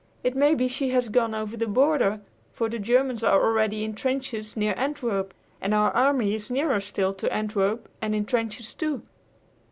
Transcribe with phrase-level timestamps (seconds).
[0.23, 2.21] It may be she has gone over the border;
[2.53, 5.31] for the Germans are already in trenches near Antwerp,
[5.61, 9.03] and our army is nearer still to Antwerp and in trenches, too.